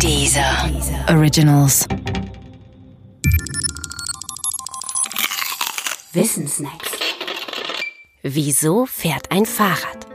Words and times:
Dieser 0.00 0.70
Originals. 1.08 1.86
Wissensnacks. 6.12 6.90
Wieso 8.22 8.86
fährt 8.86 9.30
ein 9.30 9.46
Fahrrad? 9.46 10.06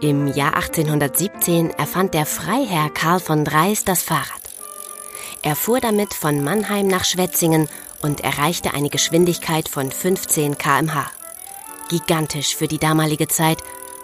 Im 0.00 0.26
Jahr 0.26 0.56
1817 0.56 1.70
erfand 1.70 2.14
der 2.14 2.26
Freiherr 2.26 2.90
Karl 2.90 3.20
von 3.20 3.44
Dreis 3.44 3.84
das 3.84 4.02
Fahrrad. 4.02 4.42
Er 5.42 5.56
fuhr 5.56 5.80
damit 5.80 6.12
von 6.12 6.42
Mannheim 6.42 6.88
nach 6.88 7.04
Schwetzingen 7.04 7.68
und 8.02 8.20
erreichte 8.20 8.74
eine 8.74 8.90
Geschwindigkeit 8.90 9.68
von 9.68 9.90
15 9.90 10.58
km/h. 10.58 11.10
Gigantisch 11.88 12.56
für 12.56 12.68
die 12.68 12.78
damalige 12.78 13.28
Zeit 13.28 13.58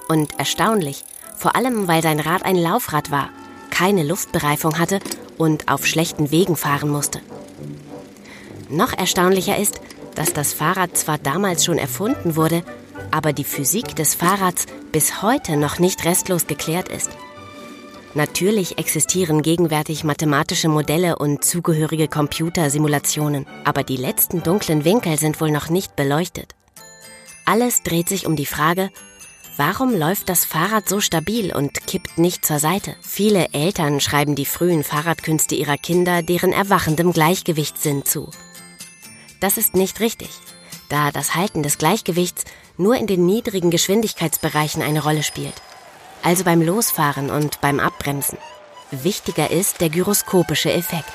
und 0.09 0.39
erstaunlich, 0.39 1.05
vor 1.37 1.55
allem 1.57 1.89
weil 1.89 2.03
sein 2.03 2.21
Rad 2.21 2.45
ein 2.45 2.57
Laufrad 2.57 3.11
war, 3.11 3.31
keine 3.71 4.03
Luftbereifung 4.03 4.79
hatte 4.79 5.01
und 5.37 5.69
auf 5.69 5.87
schlechten 5.87 6.31
Wegen 6.31 6.57
fahren 6.57 6.91
musste. 6.91 7.21
Noch 8.69 8.93
erstaunlicher 8.93 9.57
ist, 9.57 9.81
dass 10.15 10.33
das 10.33 10.53
Fahrrad 10.53 10.97
zwar 10.97 11.19
damals 11.19 11.65
schon 11.65 11.79
erfunden 11.79 12.37
wurde, 12.37 12.63
aber 13.11 13.33
die 13.33 13.45
Physik 13.45 13.97
des 13.97 14.15
Fahrrads 14.15 14.67
bis 14.93 15.23
heute 15.23 15.57
noch 15.57 15.79
nicht 15.79 16.05
restlos 16.05 16.47
geklärt 16.47 16.89
ist. 16.89 17.11
Natürlich 18.15 18.79
existieren 18.79 19.43
gegenwärtig 19.43 20.03
mathematische 20.03 20.69
Modelle 20.69 21.19
und 21.19 21.45
zugehörige 21.45 22.09
Computersimulationen, 22.09 23.47
aber 23.65 23.85
die 23.85 23.97
letzten 23.97 24.43
dunklen 24.43 24.85
Winkel 24.85 25.19
sind 25.19 25.41
wohl 25.41 25.51
noch 25.51 25.69
nicht 25.69 25.95
beleuchtet. 25.95 26.55
Alles 27.45 27.83
dreht 27.83 28.09
sich 28.09 28.27
um 28.27 28.35
die 28.35 28.47
Frage, 28.47 28.91
warum 29.59 29.95
läuft 29.95 30.31
das 30.31 30.47
Fahrrad 30.47 30.89
so 30.89 31.01
stabil 31.01 31.55
und 31.55 31.87
kippt 31.87 32.17
nicht 32.17 32.47
zur 32.47 32.59
Seite? 32.59 32.97
Viele 33.03 33.53
Eltern 33.53 34.01
schreiben 34.01 34.35
die 34.35 34.47
frühen 34.47 34.83
Fahrradkünste 34.83 35.55
ihrer 35.55 35.77
Kinder 35.77 36.23
deren 36.23 36.53
erwachendem 36.53 37.13
Gleichgewichtssinn 37.13 38.07
zu. 38.07 38.31
Das 39.41 39.59
ist 39.59 39.75
nicht 39.75 40.01
richtig, 40.01 40.31
da 40.89 41.11
das 41.11 41.35
Halten 41.35 41.63
des 41.63 41.77
Gleichgewichts 41.77 42.45
nur 42.79 42.97
in 42.97 43.07
den 43.07 43.27
niedrigen 43.27 43.71
Geschwindigkeitsbereichen 43.71 44.81
eine 44.81 45.03
Rolle 45.03 45.23
spielt 45.23 45.61
also 46.23 46.45
beim 46.45 46.63
Losfahren 46.63 47.31
und 47.31 47.61
beim 47.61 47.81
Abbremsen. 47.81 48.39
Wichtiger 48.91 49.51
ist 49.51 49.81
der 49.81 49.91
gyroskopische 49.91 50.73
Effekt. 50.73 51.13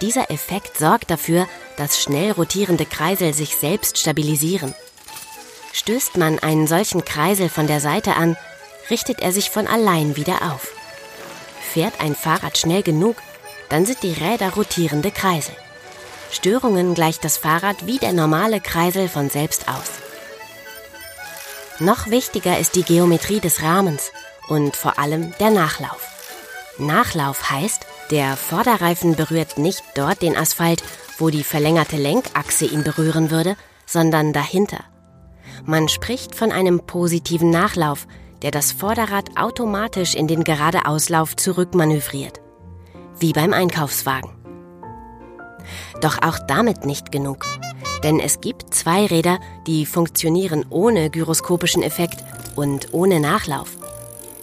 Dieser 0.00 0.30
Effekt 0.30 0.78
sorgt 0.78 1.10
dafür, 1.10 1.46
dass 1.76 2.00
schnell 2.00 2.32
rotierende 2.32 2.86
Kreisel 2.86 3.34
sich 3.34 3.56
selbst 3.56 3.98
stabilisieren. 3.98 4.74
Stößt 5.80 6.18
man 6.18 6.38
einen 6.38 6.66
solchen 6.66 7.06
Kreisel 7.06 7.48
von 7.48 7.66
der 7.66 7.80
Seite 7.80 8.14
an, 8.14 8.36
richtet 8.90 9.20
er 9.20 9.32
sich 9.32 9.48
von 9.48 9.66
allein 9.66 10.14
wieder 10.14 10.52
auf. 10.52 10.72
Fährt 11.72 12.02
ein 12.02 12.14
Fahrrad 12.14 12.58
schnell 12.58 12.82
genug, 12.82 13.16
dann 13.70 13.86
sind 13.86 14.02
die 14.02 14.12
Räder 14.12 14.50
rotierende 14.50 15.10
Kreisel. 15.10 15.56
Störungen 16.30 16.94
gleicht 16.94 17.24
das 17.24 17.38
Fahrrad 17.38 17.86
wie 17.86 17.96
der 17.96 18.12
normale 18.12 18.60
Kreisel 18.60 19.08
von 19.08 19.30
selbst 19.30 19.68
aus. 19.68 19.90
Noch 21.78 22.08
wichtiger 22.08 22.58
ist 22.58 22.74
die 22.74 22.84
Geometrie 22.84 23.40
des 23.40 23.62
Rahmens 23.62 24.12
und 24.48 24.76
vor 24.76 24.98
allem 24.98 25.32
der 25.40 25.48
Nachlauf. 25.48 26.06
Nachlauf 26.76 27.50
heißt, 27.50 27.86
der 28.10 28.36
Vorderreifen 28.36 29.16
berührt 29.16 29.56
nicht 29.56 29.82
dort 29.94 30.20
den 30.20 30.36
Asphalt, 30.36 30.82
wo 31.16 31.30
die 31.30 31.42
verlängerte 31.42 31.96
Lenkachse 31.96 32.66
ihn 32.66 32.84
berühren 32.84 33.30
würde, 33.30 33.56
sondern 33.86 34.34
dahinter. 34.34 34.84
Man 35.64 35.88
spricht 35.88 36.34
von 36.34 36.52
einem 36.52 36.80
positiven 36.80 37.50
Nachlauf, 37.50 38.06
der 38.42 38.50
das 38.50 38.72
Vorderrad 38.72 39.36
automatisch 39.36 40.14
in 40.14 40.26
den 40.26 40.44
Geradeauslauf 40.44 41.36
zurückmanövriert. 41.36 42.40
Wie 43.18 43.32
beim 43.32 43.52
Einkaufswagen. 43.52 44.30
Doch 46.00 46.22
auch 46.22 46.38
damit 46.48 46.86
nicht 46.86 47.12
genug. 47.12 47.44
Denn 48.02 48.18
es 48.18 48.40
gibt 48.40 48.72
zwei 48.72 49.04
Räder, 49.06 49.38
die 49.66 49.84
funktionieren 49.84 50.64
ohne 50.70 51.10
gyroskopischen 51.10 51.82
Effekt 51.82 52.24
und 52.56 52.94
ohne 52.94 53.20
Nachlauf. 53.20 53.76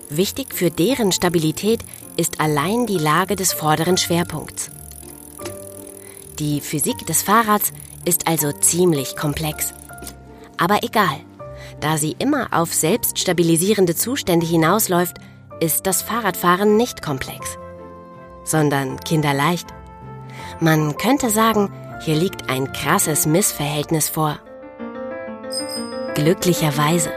Wichtig 0.10 0.54
für 0.54 0.70
deren 0.70 1.12
Stabilität 1.12 1.84
ist 2.16 2.40
allein 2.40 2.86
die 2.86 3.00
Lage 3.00 3.36
des 3.36 3.52
vorderen 3.52 3.98
Schwerpunkts. 3.98 4.70
Die 6.40 6.62
Physik 6.62 7.06
des 7.08 7.24
Fahrrads 7.24 7.74
ist 8.06 8.28
also 8.28 8.52
ziemlich 8.52 9.16
komplex. 9.16 9.74
Aber 10.58 10.84
egal, 10.84 11.20
da 11.80 11.98
sie 11.98 12.16
immer 12.20 12.48
auf 12.52 12.74
selbststabilisierende 12.74 13.96
Zustände 13.96 14.46
hinausläuft, 14.46 15.18
ist 15.60 15.88
das 15.88 16.02
Fahrradfahren 16.02 16.78
nicht 16.78 17.02
komplex, 17.02 17.58
sondern 18.44 19.00
kinderleicht. 19.00 19.68
Man 20.60 20.98
könnte 20.98 21.30
sagen, 21.30 21.72
hier 22.04 22.16
liegt 22.16 22.50
ein 22.50 22.72
krasses 22.74 23.26
Missverhältnis 23.26 24.10
vor. 24.10 24.40
Glücklicherweise 26.16 27.12